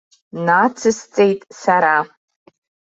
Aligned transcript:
Нацысҵеит 0.45 1.41
сара. 1.61 1.97